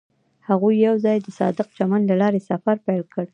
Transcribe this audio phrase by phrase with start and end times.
[0.49, 3.25] هغوی یوځای د صادق چمن له لارې سفر پیل کړ.